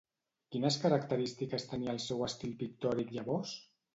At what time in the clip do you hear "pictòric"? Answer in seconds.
2.63-3.13